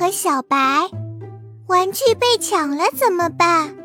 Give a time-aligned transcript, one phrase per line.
[0.00, 0.88] 和小白，
[1.66, 3.76] 玩具被抢了怎么办？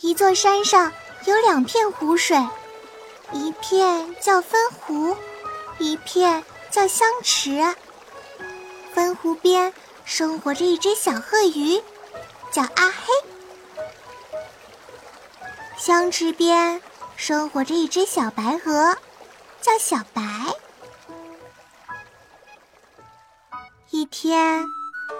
[0.00, 0.90] 一座山上
[1.26, 2.38] 有两片湖水，
[3.34, 5.14] 一片叫分湖，
[5.78, 7.62] 一片叫香池。
[8.94, 9.74] 分湖边
[10.06, 11.78] 生活着一只小鹤鱼，
[12.50, 13.12] 叫阿黑；
[15.76, 16.80] 香池边
[17.14, 18.96] 生活着一只小白鹅，
[19.60, 20.22] 叫小白。
[23.94, 24.66] 一天，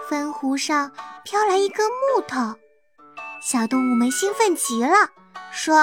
[0.08, 0.90] 分湖上
[1.24, 2.54] 飘来一根木头，
[3.42, 5.10] 小动物们兴奋极了，
[5.52, 5.76] 说：“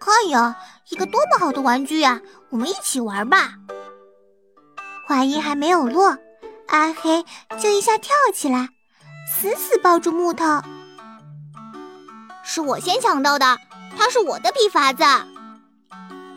[0.00, 0.56] 看呀，
[0.88, 2.18] 一个多么好的玩具呀！
[2.48, 3.52] 我们一起玩吧！”
[5.06, 6.16] 话音还没有落，
[6.68, 7.22] 阿黑
[7.60, 8.70] 就一下跳起来，
[9.30, 10.62] 死死抱住木头。
[12.42, 13.58] 是我先抢到的，
[13.98, 15.04] 它是我的皮筏子。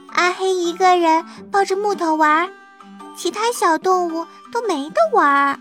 [0.10, 2.52] 阿黑一个人抱着木头玩。
[3.16, 5.60] 其他小动物都没得玩儿。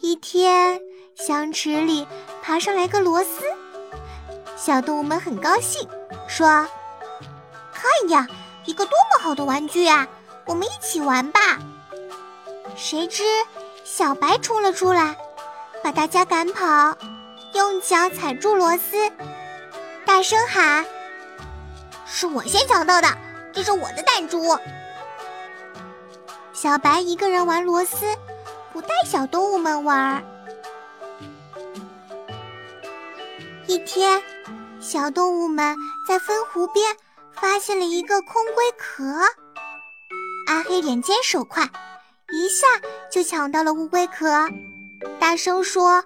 [0.00, 0.80] 一天，
[1.14, 2.06] 香池里
[2.42, 3.42] 爬上来个螺丝，
[4.56, 5.86] 小动物们很高兴，
[6.28, 6.66] 说
[7.74, 8.26] ：“看呀，
[8.64, 10.06] 一个多么好的玩具啊！
[10.46, 11.40] 我们一起玩吧。”
[12.76, 13.24] 谁知
[13.84, 15.16] 小白冲了出来，
[15.82, 16.96] 把大家赶跑，
[17.52, 19.10] 用脚踩住螺丝，
[20.06, 20.86] 大声喊
[22.06, 23.08] ：“是我先抢到的！”
[23.58, 24.56] 这是我的弹珠。
[26.52, 28.06] 小白一个人玩螺丝，
[28.72, 30.22] 不带小动物们玩。
[33.66, 34.22] 一天，
[34.80, 36.96] 小动物们在分湖边
[37.32, 39.04] 发现了一个空龟壳。
[40.46, 41.64] 阿黑眼尖手快，
[42.30, 42.64] 一下
[43.10, 44.48] 就抢到了乌龟壳，
[45.18, 46.04] 大声说：“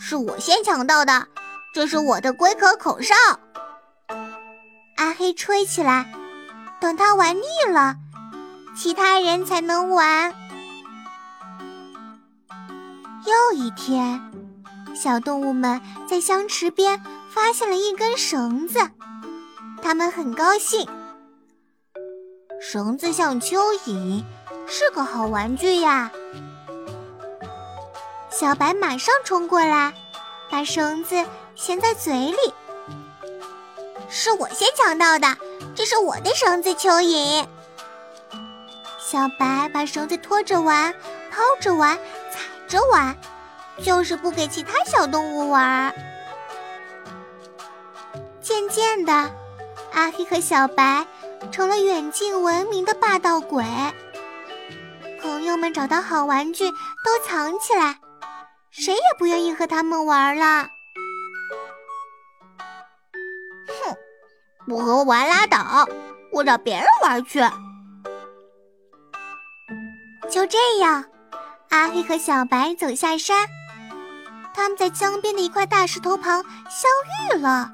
[0.00, 1.28] 是我先抢到的，
[1.72, 3.14] 这是我的龟壳口哨。”
[4.98, 6.12] 阿黑吹起来。
[6.80, 7.42] 等他玩腻
[7.72, 7.96] 了，
[8.76, 10.34] 其他人才能玩。
[13.24, 14.20] 又一天，
[14.94, 18.78] 小动物们在香池边发现了一根绳子，
[19.82, 20.88] 他们很高兴。
[22.60, 24.24] 绳子像蚯蚓，
[24.66, 26.10] 是个好玩具呀！
[28.30, 29.92] 小白马上冲过来，
[30.50, 32.36] 把绳子衔在嘴里。
[34.08, 35.36] 是我先抢到的。
[35.76, 37.46] 这是我的绳子，蚯蚓。
[38.98, 40.92] 小白把绳子拖着玩，
[41.30, 41.96] 抛着玩，
[42.30, 43.14] 踩着玩，
[43.84, 45.94] 就是不给其他小动物玩。
[48.40, 49.12] 渐渐的，
[49.92, 51.06] 阿黑和小白
[51.52, 53.62] 成了远近闻名的霸道鬼。
[55.20, 57.98] 朋友们找到好玩具都藏起来，
[58.70, 60.68] 谁也不愿意和他们玩了。
[64.66, 65.88] 不和我玩拉倒，
[66.32, 67.40] 我找别人玩去。
[70.28, 71.04] 就这样，
[71.70, 73.46] 阿黑和小白走下山，
[74.52, 76.90] 他们在江边的一块大石头旁相
[77.30, 77.72] 遇了。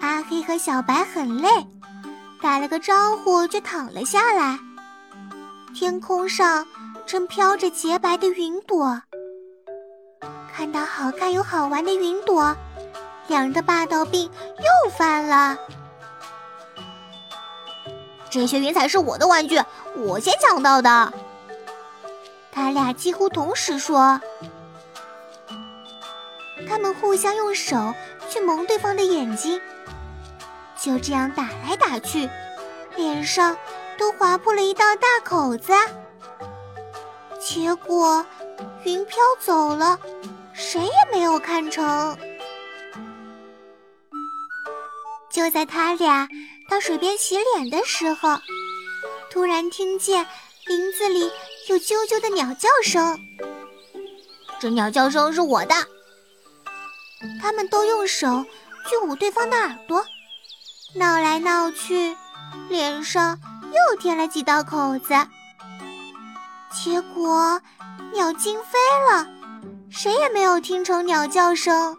[0.00, 1.48] 阿黑和小白很累，
[2.40, 4.58] 打了个招呼就躺了下来。
[5.74, 6.64] 天空上
[7.04, 9.02] 正飘着洁白的云朵，
[10.54, 12.56] 看到好看又好玩的云朵。
[13.28, 15.58] 两人的霸道病又犯了。
[18.28, 19.60] 这些云彩是我的玩具，
[19.96, 21.12] 我先抢到的。
[22.52, 24.20] 他俩几乎同时说。
[26.68, 27.94] 他们互相用手
[28.28, 29.60] 去蒙对方的眼睛，
[30.76, 32.28] 就这样打来打去，
[32.96, 33.56] 脸上
[33.98, 35.72] 都划破了一道大口子。
[37.38, 38.24] 结果
[38.84, 39.98] 云飘走了，
[40.52, 42.18] 谁也没有看成。
[45.36, 46.26] 就在他俩
[46.66, 48.40] 到水边洗脸的时候，
[49.30, 50.26] 突然听见
[50.66, 51.30] 林子里
[51.68, 53.20] 有啾啾的鸟叫声。
[54.58, 55.74] 这鸟叫声是我的。
[57.42, 58.46] 他们都用手
[58.88, 60.02] 去捂对方的耳朵，
[60.94, 62.16] 闹来闹去，
[62.70, 65.14] 脸上又添了几道口子。
[66.72, 67.60] 结果
[68.14, 68.78] 鸟惊飞
[69.10, 69.28] 了，
[69.90, 71.94] 谁也没有听成鸟叫声。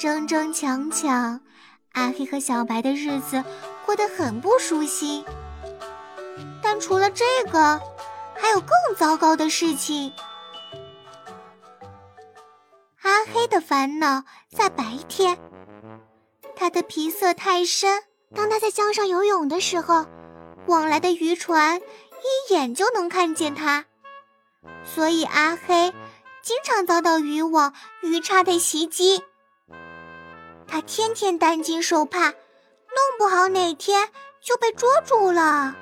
[0.00, 1.42] 争争抢抢，
[1.92, 3.44] 阿黑和小白的日子
[3.84, 5.22] 过得很不舒心。
[6.62, 7.78] 但除了这个，
[8.34, 10.10] 还有更糟糕的事情。
[13.02, 15.38] 阿黑的烦恼在白天，
[16.56, 18.02] 他的皮色太深，
[18.34, 20.06] 当他在江上游泳的时候，
[20.66, 23.84] 往来的渔船一眼就能看见他，
[24.82, 25.92] 所以阿黑
[26.42, 29.22] 经常遭到渔网、鱼叉的袭击。
[30.70, 32.34] 他天天担惊受怕，弄
[33.18, 34.08] 不好哪天
[34.40, 35.74] 就被捉住了。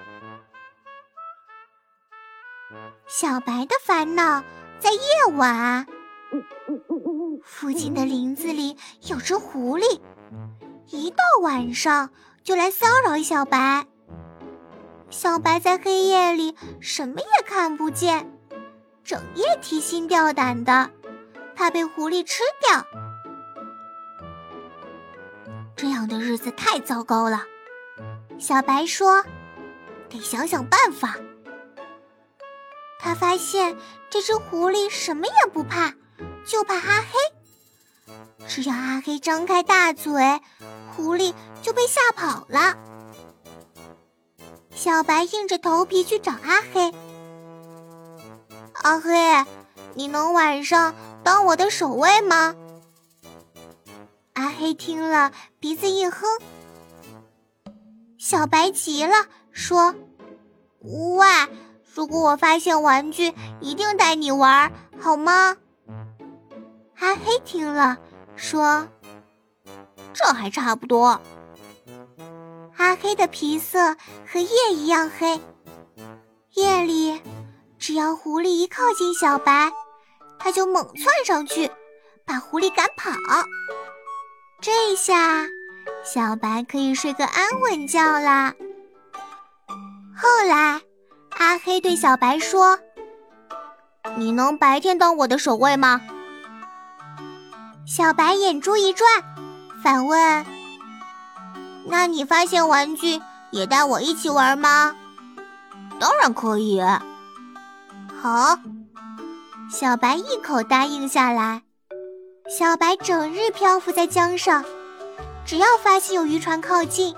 [3.07, 4.43] 小白的烦恼
[4.81, 5.87] 在夜晚。
[7.45, 10.01] 附近的林子里有只狐狸，
[10.87, 12.11] 一到晚上
[12.43, 13.87] 就来骚扰小白。
[15.11, 18.31] 小白在黑夜里什么也看不见，
[19.05, 20.91] 整夜提心吊胆的，
[21.55, 22.85] 怕被狐狸吃掉。
[25.79, 27.45] 这样的日子太糟糕了。
[28.37, 29.25] 小白说
[30.11, 31.17] ：“得想想办法。”
[32.99, 33.77] 他发现
[34.11, 35.95] 这只狐狸什么也不怕，
[36.45, 38.17] 就怕阿黑。
[38.49, 40.13] 只要阿黑张开大嘴，
[40.97, 41.33] 狐狸
[41.63, 42.77] 就被吓跑了。
[44.75, 46.93] 小白硬着头皮去找阿黑。
[48.83, 49.45] 阿黑，
[49.95, 50.93] 你能晚上
[51.23, 52.55] 当我的守卫吗？
[54.39, 56.25] 阿黑听了，鼻子一哼。
[58.19, 59.97] 小白急了，说
[60.79, 61.27] ：“喂，
[61.93, 65.57] 如果我发现玩具，一定带你玩，好吗？”
[67.01, 67.99] 阿黑听了，
[68.37, 68.87] 说
[70.15, 71.21] ：“这还差不多。”
[72.79, 75.41] 阿黑的皮色和夜一样黑。
[76.53, 77.21] 夜里，
[77.77, 79.73] 只要狐狸一靠近小白，
[80.39, 81.69] 他就猛窜上去，
[82.25, 83.11] 把狐狸赶跑。
[84.61, 85.47] 这下，
[86.05, 88.53] 小白可以睡个安稳觉啦。
[90.17, 90.81] 后来，
[91.39, 92.77] 阿黑对小白说
[94.19, 96.01] ：“你能白天当我的守卫吗？”
[97.87, 99.09] 小白眼珠一转，
[99.83, 100.45] 反问。
[101.87, 103.21] 那你发现玩具
[103.53, 104.95] 也带我一起玩吗？
[106.01, 106.83] 当然可以。
[108.21, 108.59] 好，
[109.71, 111.63] 小白一口答应下来。
[112.49, 114.65] 小白整日漂浮在江上，
[115.45, 117.15] 只要发现有渔船靠近，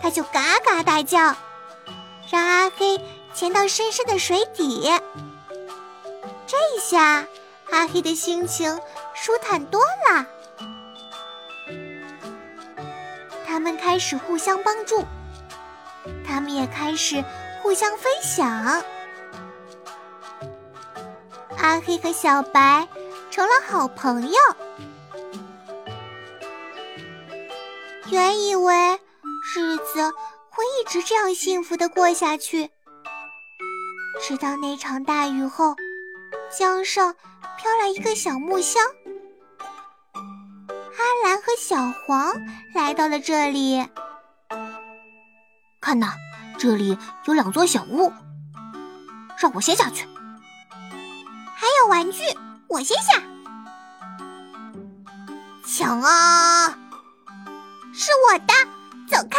[0.00, 1.36] 他就嘎嘎大叫，
[2.30, 2.98] 让阿黑
[3.34, 4.90] 潜到深深的水底。
[6.46, 7.26] 这下，
[7.70, 8.80] 阿黑的心情
[9.14, 10.26] 舒坦多了。
[13.46, 15.04] 他们开始互相帮助，
[16.26, 17.22] 他们也开始
[17.62, 18.82] 互相分享。
[21.58, 22.88] 阿黑和小白
[23.30, 24.38] 成了好朋友。
[28.10, 29.00] 原以为
[29.54, 30.12] 日子
[30.50, 32.68] 会一直这样幸福的过下去，
[34.20, 35.76] 直到那场大雨后，
[36.50, 37.14] 江上
[37.56, 38.82] 飘来一个小木箱。
[40.12, 42.34] 阿兰和小黄
[42.74, 43.86] 来到了这里，
[45.80, 46.14] 看呐，
[46.58, 48.12] 这里有两座小屋，
[49.38, 50.06] 让我先下去。
[51.54, 52.24] 还有玩具，
[52.70, 53.20] 我先下。
[55.66, 56.68] 抢啊！
[57.92, 58.54] 是我的，
[59.08, 59.38] 走开！